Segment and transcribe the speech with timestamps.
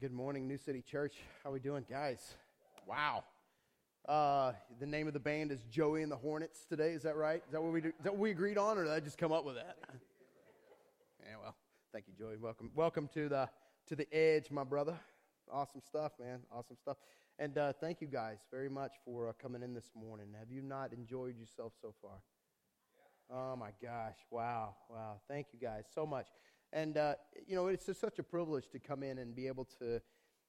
[0.00, 1.16] good morning, New City Church.
[1.42, 2.34] How we doing, guys?
[2.86, 3.24] Wow.
[4.08, 6.92] Uh, the name of the band is Joey and the Hornets today.
[6.92, 7.42] Is that right?
[7.44, 7.88] Is that what we do?
[7.88, 9.76] Is that what we agreed on, or did I just come up with that?
[11.20, 11.34] Yeah.
[11.42, 11.56] Well,
[11.92, 12.36] thank you, Joey.
[12.36, 13.48] Welcome, welcome to the
[13.88, 14.94] to the edge, my brother.
[15.50, 16.40] Awesome stuff, man.
[16.52, 16.96] Awesome stuff.
[17.40, 20.28] And uh, thank you guys very much for uh, coming in this morning.
[20.38, 22.22] Have you not enjoyed yourself so far?
[23.30, 24.16] Oh my gosh!
[24.30, 25.20] Wow, wow.
[25.28, 26.28] Thank you guys so much.
[26.72, 27.14] And, uh,
[27.46, 30.00] you know, it's just such a privilege to come in and be able to.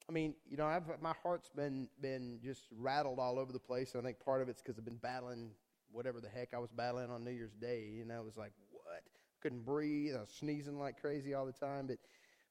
[0.07, 3.93] I mean, you know, I've, my heart's been, been just rattled all over the place.
[3.93, 5.51] And I think part of it's because I've been battling
[5.91, 7.91] whatever the heck I was battling on New Year's Day.
[7.95, 9.03] You know, it was like, what?
[9.41, 10.15] Couldn't breathe.
[10.15, 11.87] I was sneezing like crazy all the time.
[11.87, 11.99] But,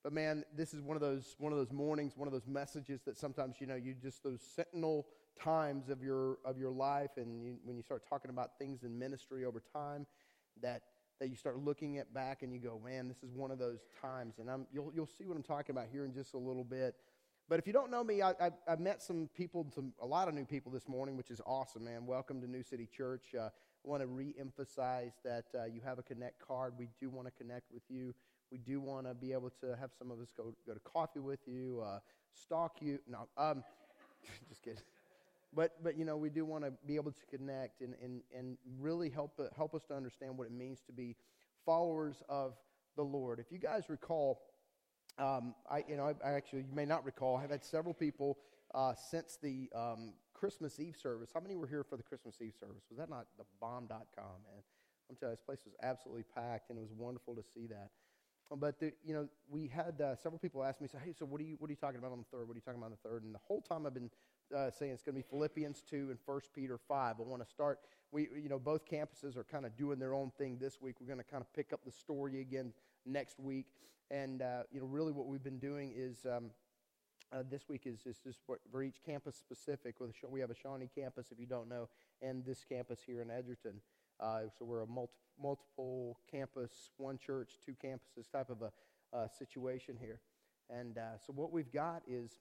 [0.02, 3.02] but man, this is one of those one of those mornings, one of those messages
[3.04, 5.06] that sometimes you know you just those sentinel
[5.42, 8.98] times of your of your life, and you, when you start talking about things in
[8.98, 10.06] ministry over time,
[10.62, 10.82] that
[11.20, 13.80] that you start looking at back and you go, man, this is one of those
[14.00, 14.34] times.
[14.38, 16.94] And I'm, you'll, you'll see what I'm talking about here in just a little bit.
[17.48, 20.28] But if you don't know me, I, I, I met some people, some, a lot
[20.28, 22.06] of new people this morning, which is awesome, man.
[22.06, 23.34] Welcome to New City Church.
[23.34, 23.50] Uh, I
[23.84, 26.74] want to re-emphasize that uh, you have a Connect card.
[26.78, 28.14] We do want to connect with you.
[28.52, 31.20] We do want to be able to have some of us go, go to coffee
[31.20, 32.00] with you, uh,
[32.34, 32.98] stalk you.
[33.08, 33.64] No, um,
[34.48, 34.82] just kidding
[35.54, 38.58] but but you know we do want to be able to connect and and and
[38.78, 41.16] really help uh, help us to understand what it means to be
[41.64, 42.54] followers of
[42.96, 43.38] the Lord.
[43.38, 44.42] If you guys recall,
[45.18, 47.36] um, I you know I, I, actually you may not recall.
[47.36, 48.38] I've had several people
[48.74, 51.30] uh, since the um, Christmas Eve service.
[51.32, 52.84] How many were here for the Christmas Eve service?
[52.90, 54.62] Was that not the bomb.com man?
[55.10, 57.88] I'm telling you, this place was absolutely packed, and it was wonderful to see that.
[58.56, 61.40] But the, you know, we had uh, several people ask me, say, "Hey, so what
[61.40, 62.48] are you what are you talking about on the third?
[62.48, 63.22] What are you talking about on the third?
[63.22, 64.10] And the whole time I've been
[64.56, 67.16] uh, saying it's going to be Philippians 2 and 1 Peter 5.
[67.18, 67.80] I want to start,
[68.12, 70.96] we, you know, both campuses are kind of doing their own thing this week.
[71.00, 72.72] We're going to kind of pick up the story again
[73.06, 73.66] next week.
[74.10, 76.50] And, uh, you know, really what we've been doing is um,
[77.32, 79.96] uh, this week is, is just for each campus specific.
[80.28, 81.88] We have a Shawnee campus, if you don't know,
[82.22, 83.80] and this campus here in Edgerton.
[84.20, 88.72] Uh, so we're a multi, multiple campus, one church, two campuses type of a
[89.16, 90.20] uh, situation here.
[90.70, 92.38] And uh, so what we've got is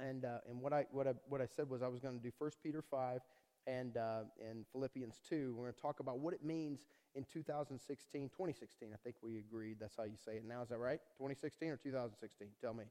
[0.00, 2.22] and, uh, and what, I, what, I, what I said was I was going to
[2.22, 3.20] do 1 Peter 5
[3.66, 5.54] and, uh, and Philippians 2.
[5.56, 6.80] We're going to talk about what it means
[7.14, 8.88] in 2016, 2016.
[8.92, 10.62] I think we agreed that's how you say it now.
[10.62, 11.00] Is that right?
[11.18, 12.48] 2016 or 2016?
[12.60, 12.84] Tell me.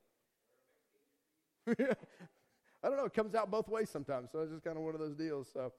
[2.83, 3.05] I don't know.
[3.05, 4.31] It comes out both ways sometimes.
[4.31, 5.49] So it's just kind of one of those deals.
[5.53, 5.71] So,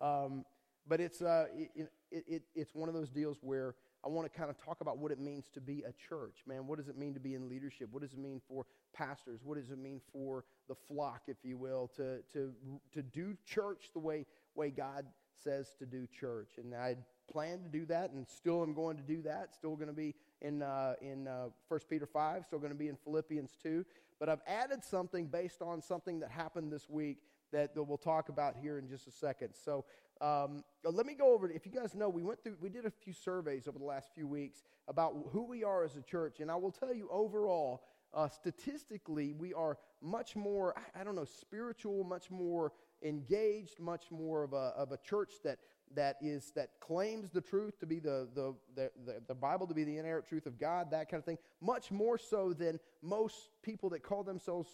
[0.00, 0.44] um,
[0.86, 3.74] but it's, uh, it, it, it, it's one of those deals where
[4.04, 6.38] I want to kind of talk about what it means to be a church.
[6.46, 7.88] Man, what does it mean to be in leadership?
[7.90, 9.40] What does it mean for pastors?
[9.44, 12.52] What does it mean for the flock, if you will, to, to,
[12.92, 14.24] to do church the way,
[14.54, 15.04] way God
[15.44, 16.52] says to do church?
[16.56, 16.96] And I
[17.30, 19.54] plan to do that and still am going to do that.
[19.54, 22.88] Still going to be in, uh, in uh, 1 Peter 5, still going to be
[22.88, 23.84] in Philippians 2.
[24.18, 27.18] But I've added something based on something that happened this week
[27.52, 29.50] that, that we'll talk about here in just a second.
[29.54, 29.84] So
[30.20, 31.50] um, let me go over.
[31.50, 34.10] If you guys know, we went through, we did a few surveys over the last
[34.14, 37.82] few weeks about who we are as a church, and I will tell you overall,
[38.12, 42.72] uh, statistically, we are much more, I, don't know, spiritual, much more
[43.02, 45.58] engaged, much more of a, of a church that,
[45.94, 48.90] that is that claims the truth to be the, the, the,
[49.28, 52.18] the Bible to be the inerrant truth of God, that kind of thing, much more
[52.18, 54.68] so than most people that call themselves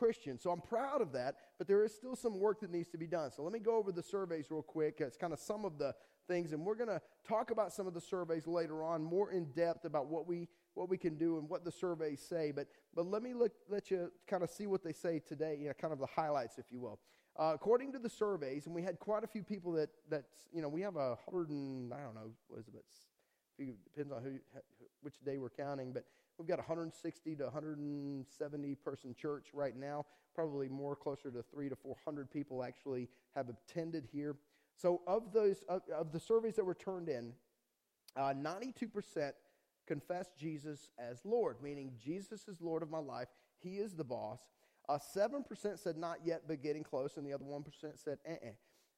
[0.00, 0.38] Christian.
[0.38, 3.06] So I'm proud of that, but there is still some work that needs to be
[3.06, 3.30] done.
[3.30, 4.96] So let me go over the surveys real quick.
[5.00, 5.94] It's kind of some of the
[6.26, 9.44] things, and we're going to talk about some of the surveys later on, more in
[9.52, 12.50] depth about what we what we can do and what the surveys say.
[12.50, 15.58] But but let me look, let you kind of see what they say today.
[15.60, 16.98] You know, kind of the highlights, if you will.
[17.38, 20.62] Uh, according to the surveys, and we had quite a few people that that you
[20.62, 24.38] know we have a hundred and I don't know what is it, depends on who
[25.02, 26.04] which day we're counting, but
[26.40, 30.06] We've got 160 to 170 person church right now.
[30.34, 34.36] Probably more closer to three to 400 people actually have attended here.
[34.74, 37.34] So of those of, of the surveys that were turned in,
[38.16, 39.32] uh, 92%
[39.86, 43.28] confessed Jesus as Lord, meaning Jesus is Lord of my life.
[43.58, 44.40] He is the boss.
[44.88, 45.44] Uh, 7%
[45.78, 47.62] said not yet, but getting close, and the other 1%
[48.02, 48.52] said eh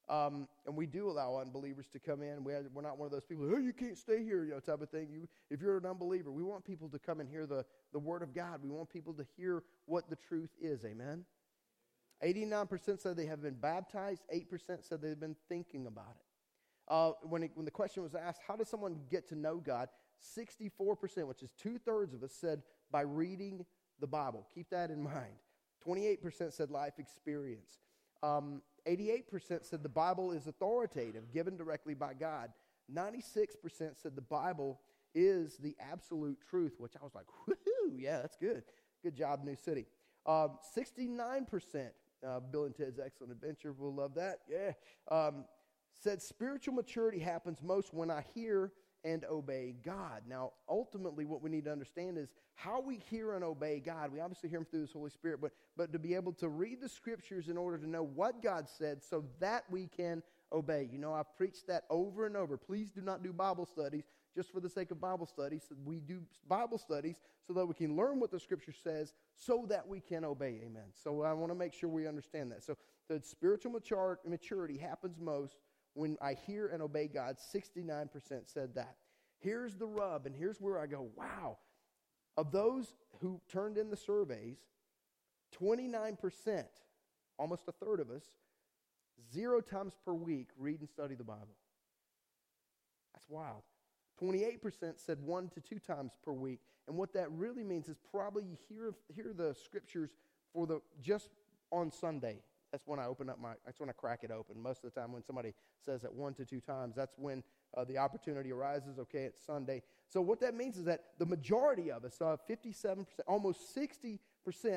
[0.09, 2.43] um, and we do allow unbelievers to come in.
[2.43, 4.81] We are not one of those people, oh, you can't stay here, you know, type
[4.81, 5.07] of thing.
[5.11, 8.21] You, if you're an unbeliever, we want people to come and hear the, the word
[8.21, 8.59] of God.
[8.63, 10.83] We want people to hear what the truth is.
[10.83, 11.25] Amen?
[12.23, 14.23] 89% said they have been baptized.
[14.33, 14.45] 8%
[14.81, 16.25] said they've been thinking about it.
[16.87, 19.87] Uh, when, it, when the question was asked, how does someone get to know God?
[20.37, 22.61] 64%, which is two thirds of us, said
[22.91, 23.65] by reading
[23.99, 24.47] the Bible.
[24.53, 25.35] Keep that in mind.
[25.85, 27.79] 28% said life experience.
[28.21, 32.49] Um, 88% said the Bible is authoritative, given directly by God.
[32.93, 34.81] 96% said the Bible
[35.15, 38.63] is the absolute truth, which I was like, woohoo, yeah, that's good.
[39.03, 39.85] Good job, New City.
[40.25, 41.89] Um, 69%,
[42.25, 44.39] uh, Bill and Ted's Excellent Adventure, we'll love that.
[44.49, 44.71] Yeah.
[45.11, 45.45] Um,
[46.01, 48.71] said spiritual maturity happens most when I hear
[49.03, 50.21] and obey God.
[50.27, 54.13] Now, ultimately, what we need to understand is how we hear and obey God.
[54.13, 56.81] We obviously hear Him through His Holy Spirit, but, but to be able to read
[56.81, 60.87] the scriptures in order to know what God said so that we can obey.
[60.91, 62.57] You know, I've preached that over and over.
[62.57, 64.03] Please do not do Bible studies
[64.35, 65.63] just for the sake of Bible studies.
[65.83, 69.87] We do Bible studies so that we can learn what the scripture says so that
[69.87, 70.61] we can obey.
[70.65, 70.91] Amen.
[71.03, 72.63] So I want to make sure we understand that.
[72.63, 72.77] So
[73.09, 73.79] the spiritual
[74.25, 75.55] maturity happens most
[75.93, 78.09] when I hear and obey God, 69%
[78.45, 78.95] said that.
[79.39, 81.57] Here's the rub, and here's where I go, wow.
[82.37, 84.57] Of those who turned in the surveys,
[85.61, 86.63] 29%,
[87.37, 88.23] almost a third of us,
[89.31, 91.55] zero times per week read and study the Bible.
[93.13, 93.63] That's wild.
[94.21, 94.59] 28%
[94.97, 96.61] said one to two times per week.
[96.87, 100.11] And what that really means is probably you hear, hear the scriptures
[100.53, 101.29] for the just
[101.71, 102.39] on Sunday
[102.73, 104.59] that's when I open up my, that's when I crack it open.
[104.59, 105.53] Most of the time when somebody
[105.85, 107.43] says it one to two times, that's when
[107.77, 108.97] uh, the opportunity arises.
[108.97, 109.83] Okay, it's Sunday.
[110.07, 114.17] So what that means is that the majority of us, uh, 57%, almost 60%,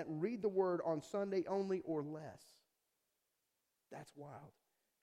[0.09, 2.43] read the word on Sunday only or less.
[3.91, 4.53] That's wild.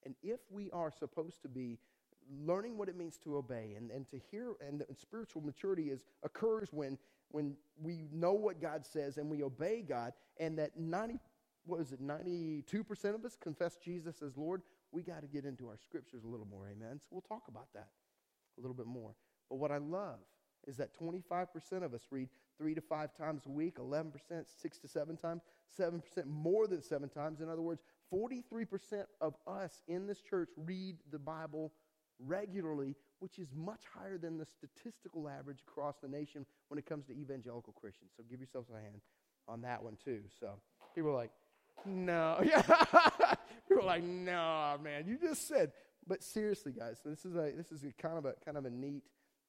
[0.05, 1.79] And if we are supposed to be
[2.45, 6.05] learning what it means to obey and, and to hear, and, and spiritual maturity is
[6.23, 6.99] occurs when
[7.33, 11.19] when we know what God says and we obey God, and that 90
[11.65, 14.61] what is it, 92% of us confess Jesus as Lord,
[14.91, 16.99] we got to get into our scriptures a little more, amen?
[16.99, 17.87] So we'll talk about that
[18.57, 19.15] a little bit more.
[19.49, 20.19] But what I love
[20.67, 21.47] is that 25%
[21.83, 24.11] of us read three to five times a week, 11%
[24.45, 25.41] six to seven times,
[25.77, 27.41] 7% more than seven times.
[27.41, 27.83] In other words,
[28.13, 31.73] 43% of us in this church read the Bible
[32.19, 37.05] regularly, which is much higher than the statistical average across the nation when it comes
[37.07, 38.11] to evangelical Christians.
[38.15, 39.01] So give yourselves a hand
[39.47, 40.21] on that one too.
[40.39, 40.53] So
[40.95, 41.31] people are like,
[41.85, 42.39] no.
[42.43, 42.61] Yeah.
[43.67, 45.71] People are like, no, man, you just said.
[46.05, 48.69] But seriously, guys, this is a this is a kind of a kind of a
[48.69, 49.03] neat,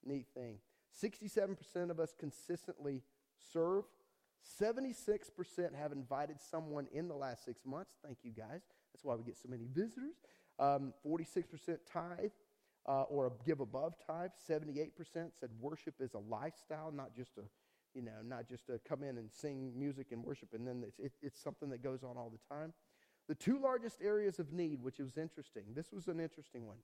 [0.04, 0.58] neat thing.
[1.02, 3.02] 67% of us consistently
[3.52, 3.84] serve.
[4.60, 7.94] 76% have invited someone in the last six months.
[8.04, 8.60] Thank you, guys.
[8.92, 10.14] That's why we get so many visitors.
[10.58, 11.44] Um, 46%
[11.90, 12.30] tithe
[12.86, 14.30] uh, or give above tithe.
[14.48, 14.90] 78%
[15.40, 17.42] said worship is a lifestyle, not just a
[17.94, 20.98] you know, not just to come in and sing music and worship, and then it's,
[20.98, 22.72] it, it's something that goes on all the time.
[23.28, 26.78] The two largest areas of need, which was interesting, this was an interesting one.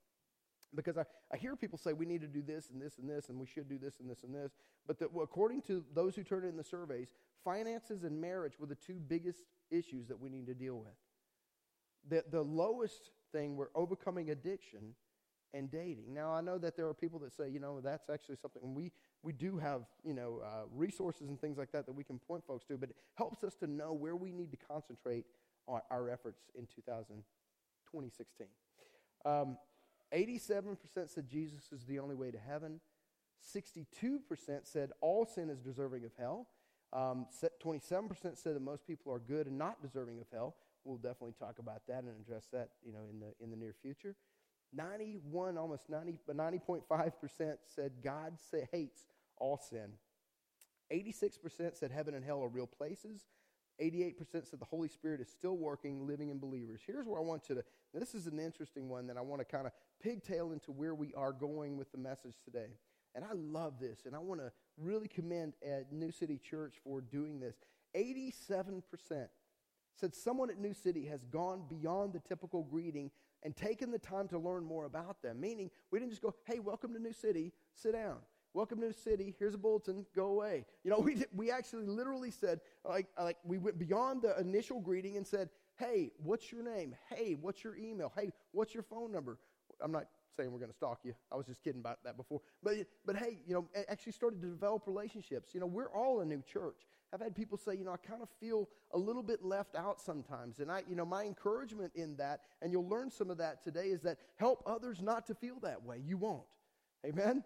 [0.74, 3.28] Because I, I hear people say we need to do this and this and this,
[3.28, 4.52] and we should do this and this and this.
[4.86, 7.08] But well, according to those who turned in the surveys,
[7.44, 10.92] finances and marriage were the two biggest issues that we need to deal with.
[12.08, 14.94] The, the lowest thing were overcoming addiction
[15.52, 16.14] and dating.
[16.14, 18.92] Now, I know that there are people that say, you know, that's actually something we,
[19.22, 22.44] we do have, you know, uh, resources and things like that that we can point
[22.46, 25.24] folks to, but it helps us to know where we need to concentrate
[25.68, 27.22] our, efforts in 2000,
[27.92, 28.46] 2016.
[29.24, 29.56] Um,
[30.12, 30.76] 87%
[31.06, 32.80] said Jesus is the only way to heaven.
[33.54, 33.86] 62%
[34.64, 36.48] said all sin is deserving of hell.
[36.92, 37.26] Um,
[37.64, 40.56] 27% said that most people are good and not deserving of hell.
[40.84, 43.74] We'll definitely talk about that and address that, you know, in the in the near
[43.82, 44.16] future.
[44.72, 48.34] 91, almost 90, 90.5% said God
[48.72, 49.04] hates
[49.36, 49.90] all sin.
[50.92, 53.22] 86% said heaven and hell are real places.
[53.80, 56.80] 88% said the Holy Spirit is still working, living in believers.
[56.86, 59.44] Here's where I want you to, this is an interesting one that I want to
[59.44, 59.72] kind of
[60.02, 62.76] pigtail into where we are going with the message today.
[63.14, 67.00] And I love this, and I want to really commend at New City Church for
[67.00, 67.56] doing this.
[67.96, 68.82] 87%
[69.96, 73.10] said someone at New City has gone beyond the typical greeting
[73.42, 75.40] and taken the time to learn more about them.
[75.40, 78.16] Meaning, we didn't just go, hey, welcome to New City, sit down.
[78.52, 80.66] Welcome to New City, here's a bulletin, go away.
[80.82, 84.80] You know, we, did, we actually literally said, like, like, we went beyond the initial
[84.80, 86.94] greeting and said, hey, what's your name?
[87.08, 88.12] Hey, what's your email?
[88.16, 89.38] Hey, what's your phone number?
[89.82, 90.06] I'm not
[90.36, 91.14] saying we're going to stalk you.
[91.30, 92.40] I was just kidding about that before.
[92.62, 95.54] But, but hey, you know, actually started to develop relationships.
[95.54, 96.86] You know, we're all a new church.
[97.12, 100.00] I've had people say, you know, I kind of feel a little bit left out
[100.00, 100.60] sometimes.
[100.60, 103.86] And I, you know, my encouragement in that, and you'll learn some of that today,
[103.86, 106.00] is that help others not to feel that way.
[106.04, 106.44] You won't.
[107.04, 107.42] Amen?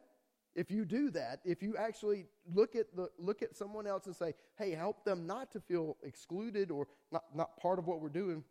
[0.55, 4.15] If you do that, if you actually look at the look at someone else and
[4.15, 8.09] say, hey, help them not to feel excluded or not, not part of what we're
[8.09, 8.45] doing,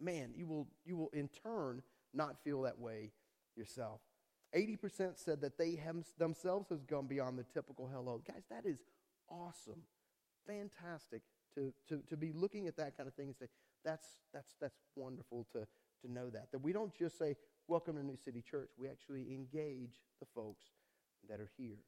[0.00, 1.82] man, you will you will in turn
[2.14, 3.12] not feel that way
[3.56, 4.00] yourself.
[4.54, 8.22] 80% said that they have, themselves has gone beyond the typical hello.
[8.26, 8.78] Guys, that is
[9.28, 9.82] awesome
[10.46, 11.22] fantastic
[11.54, 13.46] to, to, to be looking at that kind of thing and say,
[13.84, 15.66] that's, that's, that's wonderful to,
[16.04, 16.50] to know that.
[16.52, 17.36] That we don't just say,
[17.68, 18.70] welcome to New City Church.
[18.78, 20.66] We actually engage the folks
[21.28, 21.78] that are here.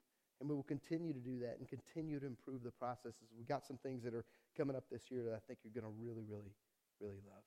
[0.40, 3.26] And we will continue to do that and continue to improve the processes.
[3.36, 4.24] We've got some things that are
[4.56, 6.54] coming up this year that I think you're going to really, really,
[7.00, 7.42] really love.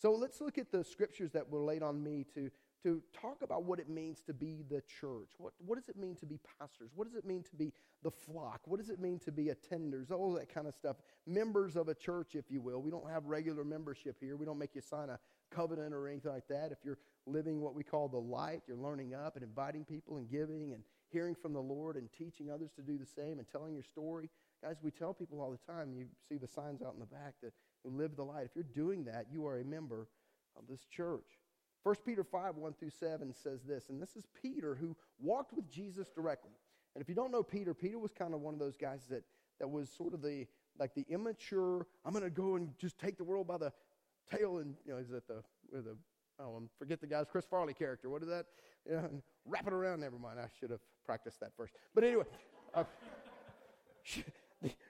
[0.00, 2.50] So let's look at the scriptures that were laid on me to,
[2.84, 5.32] to talk about what it means to be the church.
[5.36, 6.90] What, what does it mean to be pastors?
[6.94, 8.62] What does it mean to be the flock?
[8.64, 10.10] What does it mean to be attenders?
[10.10, 10.96] All that kind of stuff.
[11.26, 12.80] Members of a church, if you will.
[12.80, 14.38] We don't have regular membership here.
[14.38, 15.18] We don't make you sign a
[15.50, 16.72] covenant or anything like that.
[16.72, 20.30] If you're living what we call the light, you're learning up and inviting people and
[20.30, 23.74] giving and hearing from the Lord and teaching others to do the same and telling
[23.74, 24.30] your story.
[24.62, 27.34] Guys, we tell people all the time, you see the signs out in the back
[27.42, 27.52] that
[27.84, 28.44] live the light.
[28.44, 30.08] If you're doing that, you are a member
[30.56, 31.38] of this church.
[31.82, 35.70] 1 Peter 5, 1 through 7 says this, and this is Peter who walked with
[35.70, 36.50] Jesus directly.
[36.94, 39.22] And if you don't know Peter, Peter was kind of one of those guys that,
[39.58, 40.46] that was sort of the
[40.78, 43.72] like the immature, I'm to go and just take the world by the
[44.30, 45.96] tail and, you know, is that the, the
[46.40, 48.08] oh, forget the guy's Chris Farley character.
[48.08, 48.46] What is that?
[48.88, 49.10] You know,
[49.44, 50.00] wrap it around.
[50.00, 50.38] Never mind.
[50.40, 51.74] I should have practiced that first.
[51.94, 52.24] But anyway,
[52.74, 52.84] uh,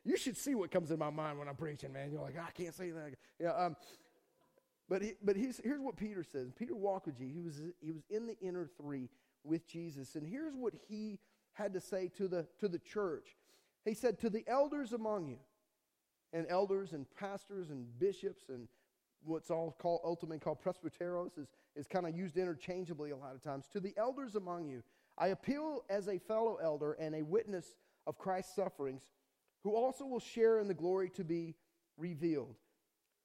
[0.05, 2.11] you should see what comes in my mind when I'm preaching, man.
[2.11, 3.15] You're like, I can't say that.
[3.39, 3.77] Yeah, um,
[4.89, 6.51] but he, but here's, here's what Peter says.
[6.57, 7.35] Peter walked with Jesus.
[7.35, 9.09] He was, he was in the inner three
[9.45, 10.17] with Jesus.
[10.17, 11.19] And here's what he
[11.53, 13.37] had to say to the, to the church.
[13.85, 15.39] He said, To the elders among you,
[16.33, 18.69] and elders and pastors and bishops and
[19.25, 23.43] what's all called ultimately called presbyteros is, is kind of used interchangeably a lot of
[23.43, 23.67] times.
[23.73, 24.83] To the elders among you,
[25.19, 29.03] I appeal as a fellow elder and a witness of Christ's sufferings,
[29.63, 31.55] who also will share in the glory to be
[31.97, 32.57] revealed.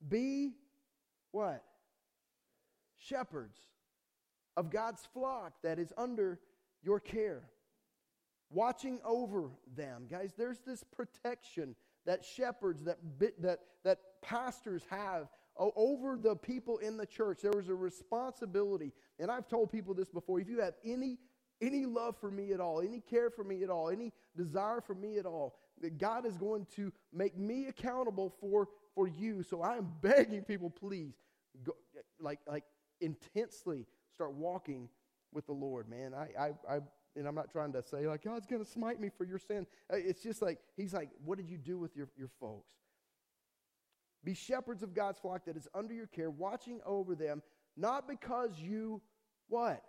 [0.08, 0.54] Be
[1.32, 1.64] what?
[2.98, 3.58] Shepherds
[4.58, 6.40] of God's flock that is under
[6.84, 7.44] your care,
[8.50, 10.08] watching over them.
[10.10, 11.76] Guys, there's this protection
[12.06, 12.98] that shepherds, that,
[13.40, 15.28] that, that pastors have
[15.58, 17.40] over the people in the church.
[17.42, 18.92] There was a responsibility.
[19.20, 20.40] And I've told people this before.
[20.40, 21.18] If you have any
[21.62, 24.94] any love for me at all, any care for me at all, any desire for
[24.94, 29.44] me at all, that God is going to make me accountable for, for you.
[29.44, 31.14] So I am begging people, please,
[31.64, 31.74] go,
[32.20, 32.64] like, like
[33.02, 34.90] intensely start walking
[35.34, 36.14] with the Lord, man.
[36.14, 36.80] I, I, I,
[37.16, 39.66] and I'm not trying to say, like, God's going to smite me for your sin.
[39.92, 42.74] Uh, it's just like, He's like, what did you do with your, your folks?
[44.24, 47.44] Be shepherds of God's flock that is under your care, watching over them,
[47.78, 49.02] not because you,
[49.48, 49.84] what?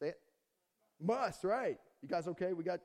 [0.00, 0.18] Say it.
[1.00, 1.78] Must, right?
[2.00, 2.52] You guys okay?
[2.54, 2.80] We got,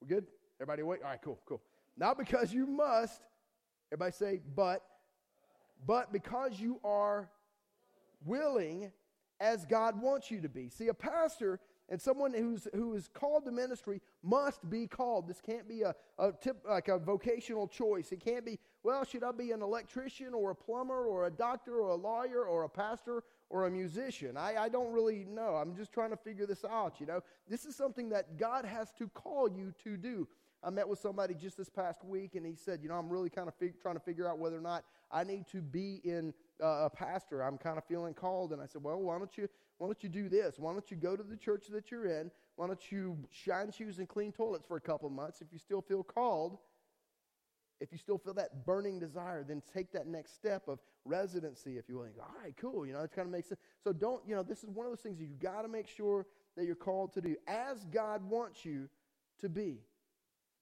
[0.00, 0.26] we good?
[0.60, 1.00] Everybody wait?
[1.02, 1.60] All right, cool, cool.
[1.96, 3.22] Not because you must.
[3.92, 4.84] Everybody say, but.
[5.86, 7.28] But because you are
[8.24, 8.90] willing
[9.40, 10.68] as God wants you to be.
[10.68, 15.28] See, a pastor and someone who's who is called to ministry must be called.
[15.28, 18.12] This can't be a, a tip like a vocational choice.
[18.12, 21.80] It can't be, well, should I be an electrician or a plumber or a doctor
[21.80, 24.36] or a lawyer or a pastor or a musician.
[24.36, 25.54] I, I don't really know.
[25.54, 27.20] I'm just trying to figure this out, you know.
[27.48, 30.28] This is something that God has to call you to do.
[30.62, 33.30] I met with somebody just this past week, and he said, You know, I'm really
[33.30, 36.34] kind of fig- trying to figure out whether or not I need to be in
[36.62, 37.42] uh, a pastor.
[37.42, 38.52] I'm kind of feeling called.
[38.52, 40.58] And I said, Well, why don't you why don't you do this?
[40.58, 42.32] Why don't you go to the church that you're in?
[42.56, 45.40] Why don't you shine shoes and clean toilets for a couple months?
[45.40, 46.58] If you still feel called,
[47.80, 51.88] if you still feel that burning desire, then take that next step of residency, if
[51.88, 52.04] you will.
[52.04, 52.86] And go, all right, cool.
[52.86, 53.60] You know, it kind of makes sense.
[53.82, 55.88] So don't, you know, this is one of those things that you got to make
[55.88, 58.88] sure that you're called to do as God wants you
[59.40, 59.78] to be.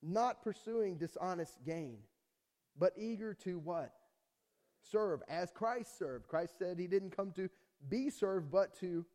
[0.02, 1.98] Not pursuing dishonest gain,
[2.78, 3.92] but eager to what?
[4.90, 6.28] Serve as Christ served.
[6.28, 7.48] Christ said he didn't come to
[7.88, 9.06] be served, but to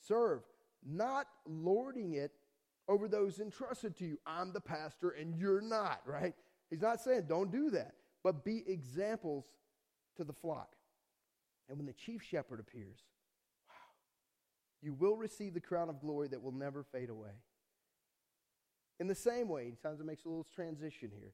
[0.00, 0.42] serve.
[0.84, 2.32] Not lording it
[2.88, 4.18] over those entrusted to you.
[4.26, 6.34] I'm the pastor and you're not, right?
[6.70, 9.44] He's not saying don't do that, but be examples
[10.16, 10.74] to the flock.
[11.68, 12.98] And when the chief shepherd appears,
[13.68, 13.74] wow,
[14.82, 17.30] you will receive the crown of glory that will never fade away.
[19.00, 21.32] In the same way, sometimes it makes a little transition here,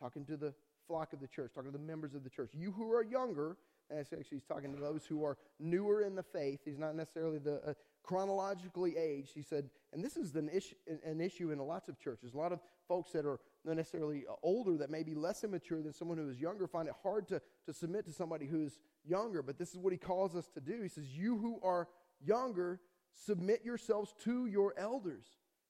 [0.00, 0.52] talking to the
[0.86, 2.50] flock of the church, talking to the members of the church.
[2.54, 3.56] You who are younger,
[3.90, 6.60] and actually he's talking to those who are newer in the faith.
[6.64, 9.32] He's not necessarily the uh, chronologically aged.
[9.34, 10.74] He said, and this is an issue,
[11.04, 12.34] an issue in lots of churches.
[12.34, 15.92] A lot of folks that are not necessarily older, that may be less immature than
[15.92, 19.42] someone who is younger, find it hard to, to submit to somebody who's younger.
[19.42, 20.80] But this is what he calls us to do.
[20.82, 21.88] He says, You who are
[22.24, 22.80] younger,
[23.14, 25.26] submit yourselves to your elders,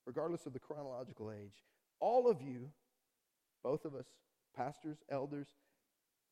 [0.06, 1.64] regardless of the chronological age.
[2.00, 2.70] All of you,
[3.64, 4.06] both of us,
[4.56, 5.48] pastors, elders,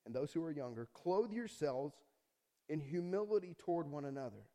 [0.04, 1.94] and those who are younger, clothe yourselves
[2.68, 4.46] in humility toward one another.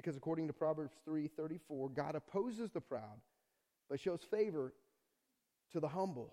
[0.00, 3.20] Because according to Proverbs 3:34, God opposes the proud,
[3.90, 4.72] but shows favor
[5.72, 6.32] to the humble.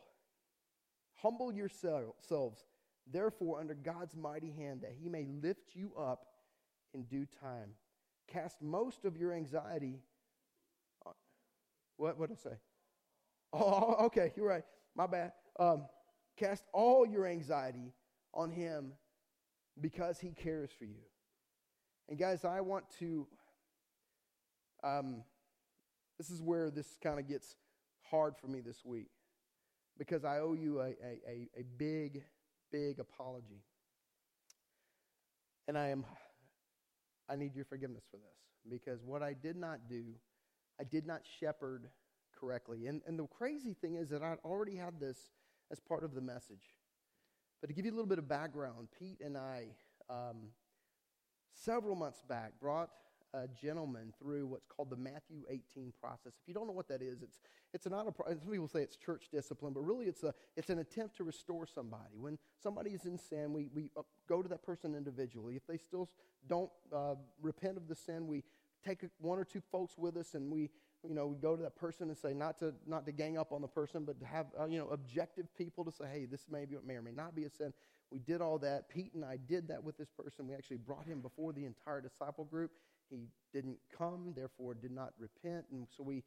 [1.16, 2.64] Humble yourselves,
[3.12, 6.28] therefore, under God's mighty hand, that he may lift you up
[6.94, 7.76] in due time.
[8.28, 10.00] Cast most of your anxiety.
[11.06, 11.14] On,
[11.98, 12.56] what what did I say?
[13.52, 14.64] Oh, okay, you're right.
[14.96, 15.34] My bad.
[15.60, 15.88] Um,
[16.38, 17.92] Cast all your anxiety
[18.34, 18.94] on him
[19.82, 21.02] because he cares for you.
[22.08, 23.28] And guys, I want to.
[24.88, 25.24] Um,
[26.18, 27.56] this is where this kind of gets
[28.10, 29.10] hard for me this week
[29.98, 32.24] because I owe you a, a, a, big,
[32.72, 33.64] big apology.
[35.68, 36.06] And I am,
[37.30, 40.04] I need your forgiveness for this because what I did not do,
[40.80, 41.90] I did not shepherd
[42.40, 42.88] correctly.
[42.88, 45.18] And, and the crazy thing is that I'd already had this
[45.72, 46.76] as part of the message.
[47.60, 49.66] But to give you a little bit of background, Pete and I,
[50.10, 50.52] um,
[51.54, 52.90] several months back, brought
[53.34, 56.34] a gentleman through what's called the Matthew 18 process.
[56.42, 57.40] If you don't know what that is, it's,
[57.74, 60.80] it's not a, some people say it's church discipline, but really it's, a, it's an
[60.80, 62.18] attempt to restore somebody.
[62.20, 65.56] When somebody is in sin, we, we uh, go to that person individually.
[65.56, 66.10] If they still
[66.48, 68.44] don't uh, repent of the sin, we
[68.86, 70.70] take one or two folks with us and we,
[71.08, 73.52] you know, we go to that person and say, not to, not to gang up
[73.52, 76.46] on the person, but to have, uh, you know, objective people to say, hey, this
[76.50, 77.74] may, be, may or may not be a sin.
[78.12, 78.90] We did all that.
[78.90, 80.48] Pete and I did that with this person.
[80.48, 82.72] We actually brought him before the entire disciple group.
[83.10, 85.66] He didn't come, therefore did not repent.
[85.72, 86.24] And so we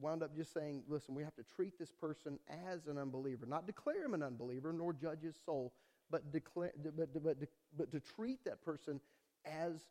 [0.00, 2.38] wound up just saying, listen, we have to treat this person
[2.70, 5.72] as an unbeliever, not declare him an unbeliever, nor judge his soul,
[6.10, 7.36] but, declare, but, but,
[7.76, 9.00] but to treat that person
[9.44, 9.86] as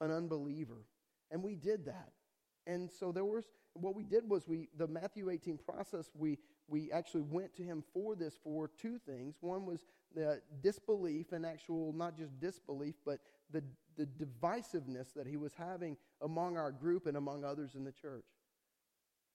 [0.00, 0.84] an unbeliever.
[1.30, 2.12] And we did that.
[2.66, 3.44] And so there was,
[3.74, 7.84] what we did was we, the Matthew 18 process, we, we actually went to him
[7.94, 9.36] for this for two things.
[9.40, 13.20] One was the disbelief and actual, not just disbelief, but
[13.52, 13.62] the,
[13.96, 18.24] the divisiveness that he was having among our group and among others in the church.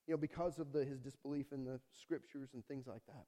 [0.08, 3.26] You know, because of the, his disbelief in the scriptures and things like that.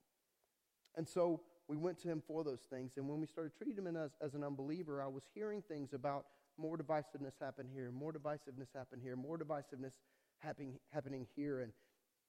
[0.96, 2.94] And so we went to him for those things.
[2.98, 6.26] And when we started treating him as, as an unbeliever, I was hearing things about
[6.58, 9.94] more divisiveness happen here, more divisiveness happen here, more divisiveness
[10.40, 11.62] happening, happening here.
[11.62, 11.72] And,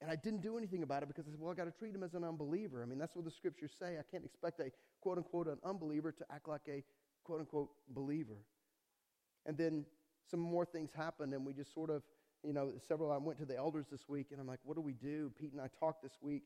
[0.01, 1.93] and I didn't do anything about it because I said, well, I got to treat
[1.93, 2.81] him as an unbeliever.
[2.81, 3.97] I mean, that's what the scriptures say.
[3.97, 6.83] I can't expect a quote unquote an unbeliever to act like a
[7.23, 8.37] quote unquote believer.
[9.45, 9.85] And then
[10.29, 12.01] some more things happened, and we just sort of,
[12.43, 14.81] you know, several, I went to the elders this week, and I'm like, what do
[14.81, 15.31] we do?
[15.39, 16.43] Pete and I talked this week,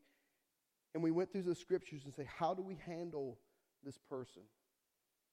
[0.94, 3.38] and we went through the scriptures and say, how do we handle
[3.84, 4.44] this person?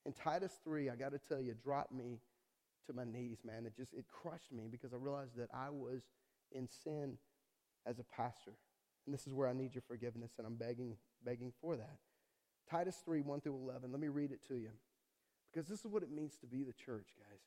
[0.04, 2.20] In Titus 3, I got to tell you, dropped me
[2.86, 3.66] to my knees, man.
[3.66, 6.02] It just, it crushed me because I realized that I was
[6.52, 7.18] in sin
[7.86, 8.52] as a pastor.
[9.06, 11.98] And this is where I need your forgiveness, and I'm begging, begging for that.
[12.68, 13.92] Titus 3, 1 through 11.
[13.92, 14.70] Let me read it to you.
[15.52, 17.40] Because this is what it means to be the church, guys.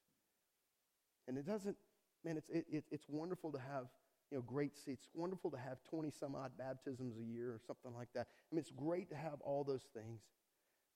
[1.28, 1.75] And it doesn't,
[2.23, 3.86] man, it's, it, it, it's wonderful to have,
[4.32, 5.04] you know, great seats.
[5.06, 8.28] It's wonderful to have 20 some odd baptisms a year or something like that.
[8.52, 10.21] I mean, it's great to have all those things.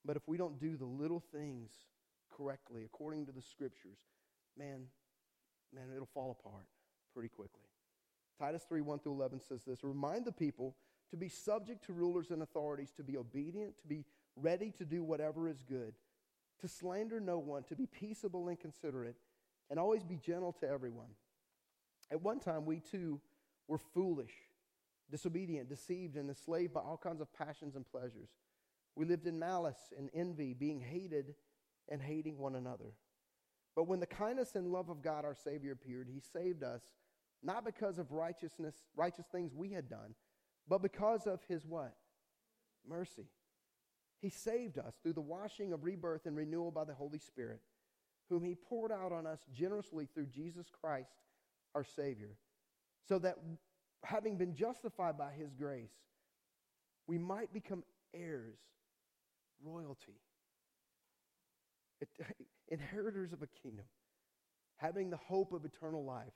[0.04, 1.70] But if we don't do the little things
[2.36, 3.98] correctly, according to the scriptures,
[4.58, 4.86] man,
[5.72, 6.66] man, it'll fall apart
[7.12, 7.62] pretty quickly.
[8.38, 10.76] Titus 3 1 through 11 says this Remind the people
[11.10, 14.04] to be subject to rulers and authorities, to be obedient, to be
[14.36, 15.94] ready to do whatever is good,
[16.60, 19.16] to slander no one, to be peaceable and considerate,
[19.70, 21.10] and always be gentle to everyone.
[22.10, 23.20] At one time, we too
[23.68, 24.32] were foolish,
[25.10, 28.28] disobedient, deceived, and enslaved by all kinds of passions and pleasures.
[28.96, 31.34] We lived in malice and envy, being hated
[31.88, 32.94] and hating one another.
[33.74, 36.82] But when the kindness and love of God our Savior appeared, he saved us
[37.42, 40.14] not because of righteousness, righteous things we had done,
[40.68, 41.94] but because of his what?
[42.88, 43.26] Mercy.
[44.20, 47.60] He saved us through the washing of rebirth and renewal by the Holy Spirit,
[48.30, 51.12] whom he poured out on us generously through Jesus Christ,
[51.74, 52.36] our Savior,
[53.06, 53.36] so that
[54.02, 55.92] having been justified by his grace,
[57.06, 57.84] we might become
[58.14, 58.58] heirs,
[59.62, 60.20] royalty,
[62.68, 63.84] inheritors of a kingdom,
[64.76, 66.32] having the hope of eternal life.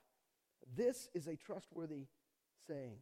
[0.77, 2.07] This is a trustworthy
[2.67, 2.99] saying.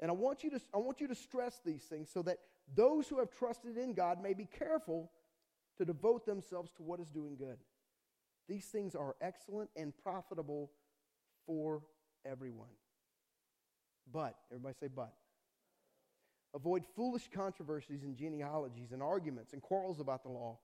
[0.00, 2.38] And I want you to, I want you to stress these things so that
[2.74, 5.10] those who have trusted in God may be careful
[5.78, 7.58] to devote themselves to what is doing good.
[8.48, 10.70] These things are excellent and profitable
[11.46, 11.82] for
[12.24, 12.68] everyone.
[14.12, 15.14] But, everybody say, but.
[16.54, 20.58] Avoid foolish controversies and genealogies and arguments and quarrels about the law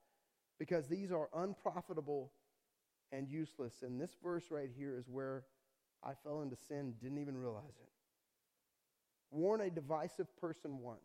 [0.61, 2.31] because these are unprofitable
[3.11, 3.81] and useless.
[3.81, 5.45] And this verse right here is where
[6.03, 7.89] I fell into sin, didn't even realize it.
[9.31, 10.99] Warn a divisive person once,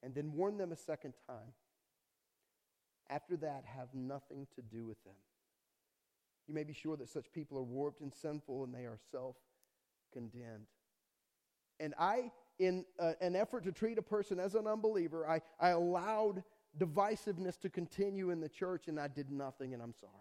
[0.00, 1.54] and then warn them a second time.
[3.10, 5.16] After that, have nothing to do with them.
[6.46, 9.34] You may be sure that such people are warped and sinful and they are self
[10.12, 10.68] condemned.
[11.80, 15.70] And I, in uh, an effort to treat a person as an unbeliever, I, I
[15.70, 16.44] allowed
[16.78, 20.12] divisiveness to continue in the church and I did nothing, and I'm sorry.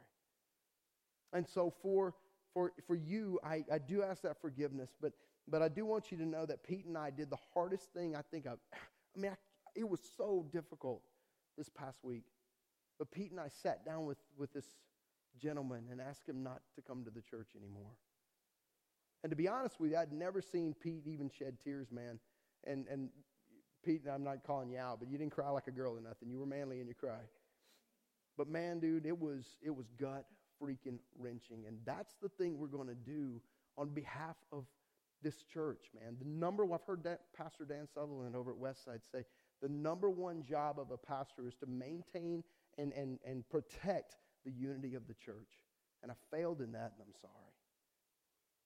[1.33, 2.13] And so for,
[2.53, 5.13] for, for you, I, I do ask that forgiveness, but,
[5.47, 8.15] but I do want you to know that Pete and I did the hardest thing
[8.15, 9.35] I think I've, I mean, I,
[9.75, 11.01] It was so difficult
[11.57, 12.25] this past week.
[12.99, 14.65] But Pete and I sat down with, with this
[15.39, 17.91] gentleman and asked him not to come to the church anymore.
[19.23, 22.19] And to be honest with you, I'd never seen Pete even shed tears, man.
[22.65, 23.09] And, and
[23.83, 26.29] Pete, I'm not calling you out, but you didn't cry like a girl or nothing.
[26.29, 27.27] You were manly and you cried.
[28.37, 30.25] But man, dude, it was it was gut
[30.61, 31.65] freaking wrenching.
[31.67, 33.41] And that's the thing we're going to do
[33.77, 34.65] on behalf of
[35.23, 36.15] this church, man.
[36.19, 39.23] The number I've heard that Pastor Dan Sutherland over at Westside say,
[39.61, 42.43] the number one job of a pastor is to maintain
[42.77, 44.15] and, and, and protect
[44.45, 45.59] the unity of the church.
[46.01, 47.33] And I failed in that, and I'm sorry.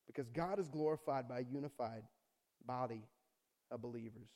[0.07, 2.03] Because God is glorified by a unified
[2.65, 3.01] body
[3.71, 4.29] of believers.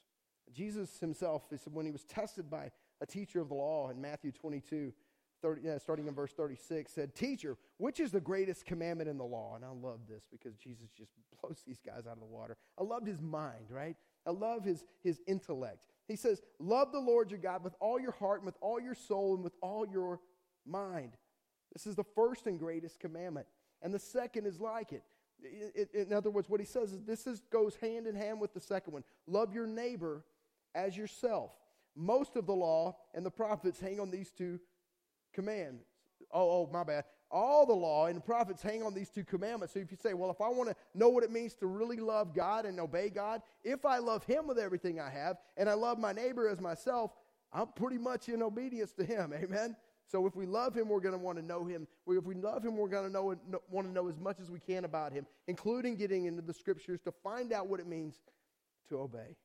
[0.54, 4.94] Jesus himself, when he was tested by a teacher of the law in Matthew 22,
[5.42, 9.26] 30, uh, starting in verse 36, said, Teacher, which is the greatest commandment in the
[9.26, 9.56] law?
[9.56, 12.58] And I love this because Jesus just blows these guys out of the water.
[12.78, 13.96] I loved his mind, right?
[14.26, 15.88] I love his, his intellect.
[16.08, 18.96] He says, Love the Lord your God with all your heart and with all your
[18.96, 20.20] soul and with all your
[20.66, 21.14] mind.
[21.74, 23.48] This is the first and greatest commandment.
[23.82, 25.04] And the second is like it.
[25.94, 28.60] In other words, what he says is this is, goes hand in hand with the
[28.60, 29.04] second one.
[29.26, 30.26] Love your neighbor
[30.76, 31.52] as yourself.
[31.96, 34.60] Most of the law and the prophets hang on these two
[35.34, 35.84] commands.
[36.32, 37.06] Oh, oh, my bad.
[37.32, 39.74] All the law and the prophets hang on these two commandments.
[39.74, 41.98] So if you say, well, if I want to know what it means to really
[41.98, 45.74] love God and obey God, if I love Him with everything I have and I
[45.74, 47.12] love my neighbor as myself,
[47.52, 49.34] I'm pretty much in obedience to Him.
[49.44, 49.76] Amen.
[50.08, 51.88] So if we love Him, we're going to want to know Him.
[52.08, 53.36] If we love Him, we're going to know,
[53.70, 57.00] want to know as much as we can about Him, including getting into the Scriptures
[57.02, 58.20] to find out what it means
[58.90, 59.36] to obey.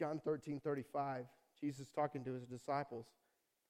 [0.00, 1.26] John 13, 35,
[1.60, 3.04] Jesus talking to His disciples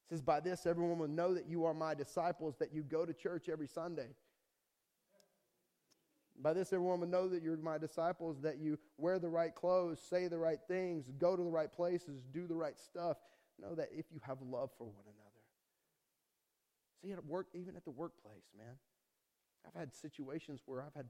[0.08, 3.12] says, By this everyone will know that you are my disciples, that you go to
[3.12, 4.08] church every Sunday.
[6.40, 10.00] By this everyone will know that you're my disciples, that you wear the right clothes,
[10.00, 13.18] say the right things, go to the right places, do the right stuff.
[13.60, 15.30] Know that if you have love for one another.
[17.02, 18.76] See, at work, even at the workplace, man.
[19.66, 21.06] I've had situations where I've had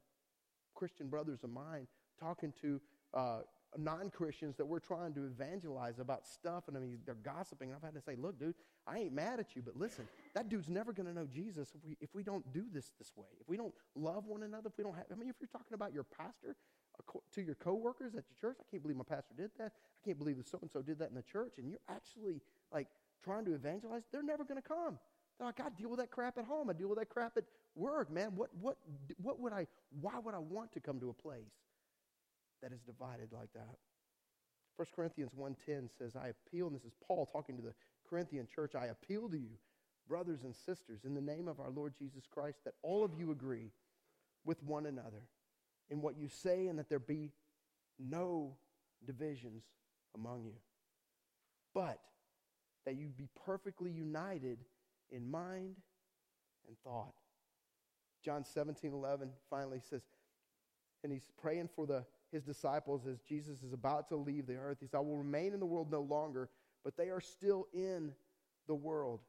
[0.74, 1.86] Christian brothers of mine
[2.18, 2.80] talking to
[3.14, 3.40] uh,
[3.78, 7.72] non Christians that we're trying to evangelize about stuff, and I mean, they're gossiping.
[7.74, 8.54] I've had to say, look, dude,
[8.86, 11.84] I ain't mad at you, but listen, that dude's never going to know Jesus if
[11.84, 13.28] we, if we don't do this this way.
[13.40, 15.74] If we don't love one another, if we don't have, I mean, if you're talking
[15.74, 16.56] about your pastor
[17.32, 19.72] to your coworkers at your church, I can't believe my pastor did that.
[19.72, 22.40] I can't believe that so and so did that in the church, and you're actually
[22.72, 22.88] like
[23.22, 24.98] trying to evangelize, they're never going to come.
[25.38, 26.68] They're like, I deal with that crap at home.
[26.68, 28.32] I deal with that crap at work, man.
[28.34, 28.76] What, what,
[29.22, 29.66] what would I,
[30.00, 31.52] why would I want to come to a place
[32.62, 33.76] that is divided like that?
[34.76, 37.74] 1 Corinthians 1.10 says, I appeal, and this is Paul talking to the
[38.08, 39.50] Corinthian church, I appeal to you,
[40.08, 43.30] brothers and sisters, in the name of our Lord Jesus Christ, that all of you
[43.30, 43.72] agree
[44.44, 45.28] with one another
[45.90, 47.30] in what you say and that there be
[47.98, 48.56] no
[49.06, 49.64] divisions
[50.14, 50.54] among you,
[51.74, 52.00] but
[52.86, 54.58] that you be perfectly united
[55.10, 55.76] in mind
[56.66, 57.14] and thought.
[58.24, 60.02] John 17, 11 finally says,
[61.02, 64.78] and he's praying for the, his disciples as Jesus is about to leave the earth.
[64.80, 66.48] He says, I will remain in the world no longer,
[66.84, 68.12] but they are still in
[68.66, 69.20] the world.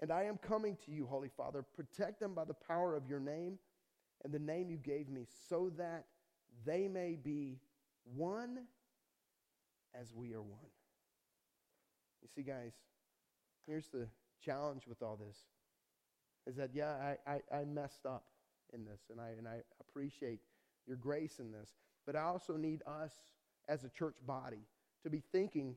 [0.00, 1.64] And I am coming to you, Holy Father.
[1.74, 3.58] Protect them by the power of your name
[4.24, 6.04] and the name you gave me, so that
[6.64, 7.58] they may be
[8.16, 8.60] one
[9.94, 10.70] as we are one.
[12.22, 12.72] You see, guys,
[13.66, 14.08] here's the
[14.44, 15.36] challenge with all this
[16.46, 18.24] is that, yeah, I, I, I messed up
[18.72, 20.40] in this, and I, and I appreciate
[20.86, 21.70] your grace in this.
[22.08, 23.12] But I also need us
[23.68, 24.64] as a church body
[25.02, 25.76] to be thinking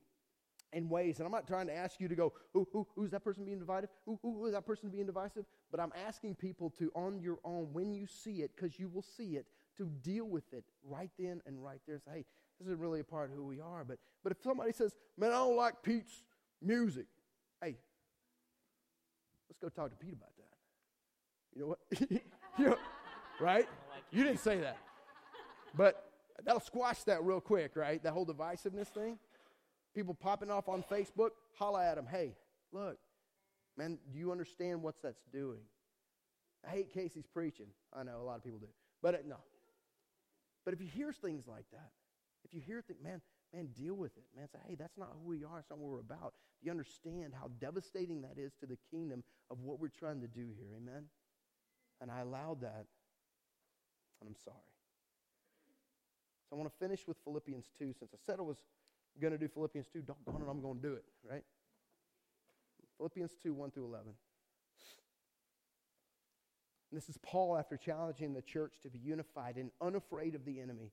[0.72, 3.22] in ways, and I'm not trying to ask you to go, who, who, who's that
[3.22, 3.90] person being divided?
[4.06, 5.44] Who, is that person being divisive?
[5.72, 9.02] But I'm asking people to, on your own, when you see it, because you will
[9.02, 12.00] see it, to deal with it right then and right there.
[12.00, 12.26] Say, hey,
[12.60, 13.84] this isn't really a part of who we are.
[13.84, 16.24] But, but if somebody says, man, I don't like Pete's
[16.62, 17.08] music,
[17.62, 17.76] hey,
[19.50, 21.56] let's go talk to Pete about that.
[21.56, 22.10] You know what?
[22.58, 22.78] you know,
[23.42, 23.68] right?
[24.12, 24.78] You didn't say that.
[25.76, 26.11] But
[26.44, 28.02] that'll squash that real quick, right?
[28.04, 29.18] That whole divisiveness thing.
[29.94, 32.08] People popping off on Facebook, holla at them.
[32.10, 32.34] Hey,
[32.72, 32.98] look,
[33.78, 35.60] man, do you understand what that's doing?
[36.66, 37.68] I hate Casey's preaching.
[37.94, 38.68] I know a lot of people do.
[39.02, 39.38] But uh, no.
[40.64, 41.92] But if you hear things like that,
[42.46, 43.22] if you hear things, man,
[43.54, 44.24] man, deal with it.
[44.36, 45.60] Man, say, hey, that's not who we are.
[45.60, 46.34] It's not what we're about.
[46.62, 50.28] Do you understand how devastating that is to the kingdom of what we're trying to
[50.28, 50.70] do here?
[50.78, 51.06] Amen?
[52.00, 52.86] And I allowed that,
[54.20, 54.58] and I'm sorry.
[56.52, 57.94] So I want to finish with Philippians 2.
[57.98, 58.58] Since I said I was
[59.22, 61.44] going to do Philippians 2, doggone it, I'm going to do it, right?
[62.98, 64.08] Philippians 2, 1 through 11.
[66.92, 70.60] And this is Paul after challenging the church to be unified and unafraid of the
[70.60, 70.92] enemy.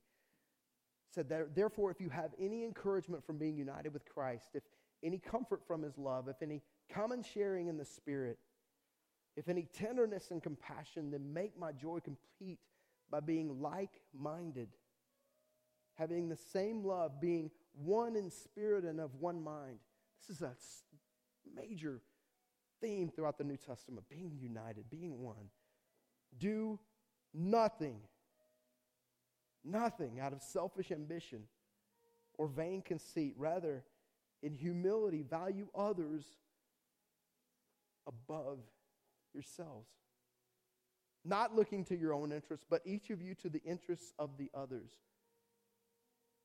[1.13, 4.63] said, Therefore, if you have any encouragement from being united with Christ, if
[5.03, 8.39] any comfort from his love, if any common sharing in the Spirit,
[9.37, 12.61] if any tenderness and compassion, then make my joy complete
[13.11, 14.69] by being like minded,
[15.99, 19.79] having the same love, being one in spirit and of one mind.
[20.27, 20.55] This is a
[21.55, 22.01] major
[22.81, 25.51] theme throughout the New Testament being united, being one.
[26.39, 26.79] Do
[27.35, 27.97] nothing,
[29.65, 31.43] nothing out of selfish ambition
[32.37, 33.35] or vain conceit.
[33.37, 33.85] Rather,
[34.43, 36.25] in humility, value others
[38.07, 38.59] above
[39.35, 39.89] yourselves.
[41.25, 44.51] Not looking to your own interests, but each of you to the interests of the
[44.55, 44.91] others.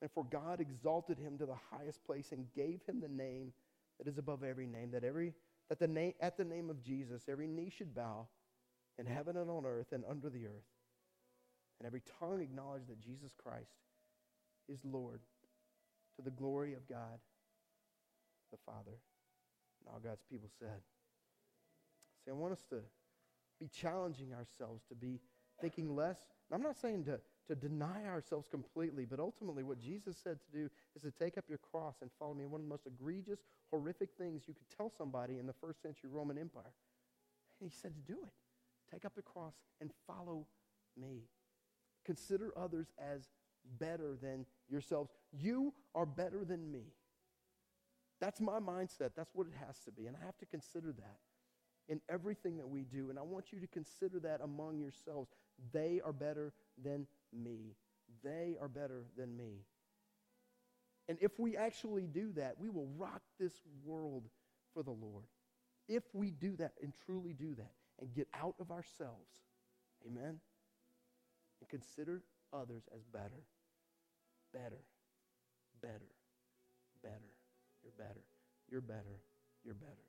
[0.00, 3.52] And for God exalted him to the highest place and gave him the name
[3.98, 5.34] that is above every name, that every
[5.68, 8.26] that the name at the name of Jesus every knee should bow
[8.98, 10.68] in heaven and on earth and under the earth,
[11.78, 13.70] and every tongue acknowledge that Jesus Christ
[14.68, 15.20] is Lord
[16.16, 17.18] to the glory of God
[18.50, 18.98] the Father.
[19.80, 20.80] And all God's people said.
[22.24, 22.80] See, I want us to
[23.60, 25.20] be challenging ourselves to be
[25.60, 26.18] thinking less.
[26.52, 30.68] I'm not saying to, to deny ourselves completely, but ultimately, what Jesus said to do
[30.94, 32.46] is to take up your cross and follow me.
[32.46, 36.10] One of the most egregious, horrific things you could tell somebody in the first century
[36.12, 36.72] Roman Empire.
[37.60, 38.32] And he said to do it.
[38.92, 40.46] Take up the cross and follow
[40.96, 41.24] me.
[42.04, 43.28] Consider others as
[43.78, 45.10] better than yourselves.
[45.32, 46.84] You are better than me.
[48.20, 49.10] That's my mindset.
[49.16, 50.06] That's what it has to be.
[50.06, 51.18] And I have to consider that
[51.88, 53.10] in everything that we do.
[53.10, 55.30] And I want you to consider that among yourselves.
[55.72, 57.74] They are better than me.
[58.22, 59.64] They are better than me.
[61.08, 63.52] And if we actually do that, we will rock this
[63.84, 64.24] world
[64.74, 65.24] for the Lord.
[65.88, 69.30] If we do that and truly do that and get out of ourselves,
[70.06, 70.38] amen,
[71.60, 73.42] and consider others as better,
[74.52, 74.84] better,
[75.82, 76.12] better,
[77.02, 77.32] better.
[77.82, 78.24] You're better.
[78.70, 79.20] You're better.
[79.64, 80.06] You're better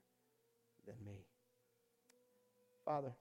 [0.85, 1.19] than me.
[2.85, 3.13] Father,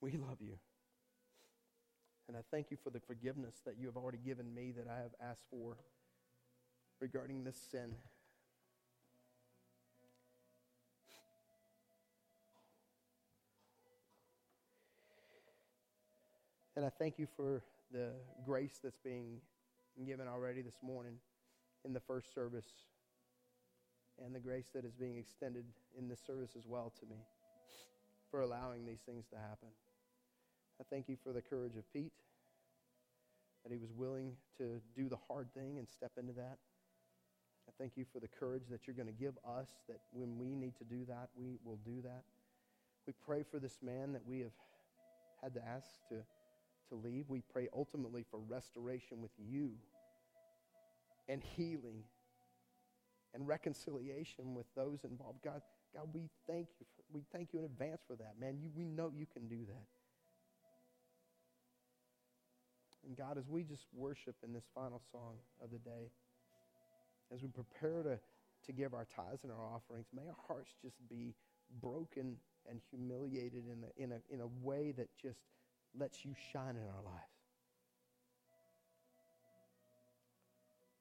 [0.00, 0.58] we love you.
[2.28, 4.98] And I thank you for the forgiveness that you have already given me that I
[4.98, 5.78] have asked for
[7.00, 7.94] regarding this sin.
[16.76, 18.10] And I thank you for the
[18.44, 19.40] grace that's being
[20.06, 21.14] given already this morning
[21.84, 22.68] in the first service
[24.24, 25.64] and the grace that is being extended
[25.98, 27.16] in this service as well to me
[28.30, 29.68] for allowing these things to happen.
[30.80, 32.12] I thank you for the courage of Pete,
[33.64, 36.58] that he was willing to do the hard thing and step into that.
[37.68, 40.54] I thank you for the courage that you're going to give us, that when we
[40.54, 42.22] need to do that, we will do that.
[43.06, 44.52] We pray for this man that we have
[45.42, 46.16] had to ask to,
[46.88, 47.26] to leave.
[47.28, 49.72] We pray ultimately for restoration with you
[51.28, 52.04] and healing
[53.34, 55.42] and reconciliation with those involved.
[55.44, 55.60] God,
[55.94, 56.86] God, we thank you.
[56.96, 58.58] For, we thank you in advance for that, man.
[58.62, 59.97] You, we know you can do that.
[63.08, 66.12] And God, as we just worship in this final song of the day,
[67.34, 68.18] as we prepare to,
[68.66, 71.34] to give our tithes and our offerings, may our hearts just be
[71.80, 72.36] broken
[72.68, 75.40] and humiliated in a, in, a, in a way that just
[75.98, 77.32] lets you shine in our lives.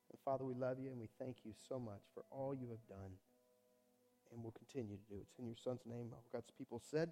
[0.10, 2.88] And Father, we love you and we thank you so much for all you have
[2.88, 3.12] done
[4.32, 5.20] and will continue to do.
[5.22, 6.08] It's in your son's name.
[6.14, 7.10] All God's people said.